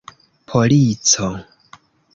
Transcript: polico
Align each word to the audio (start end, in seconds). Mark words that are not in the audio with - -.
polico 0.55 1.29